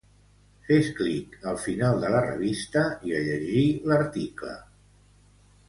[0.69, 4.59] Fes clic al final de la revista i a llegir l'article.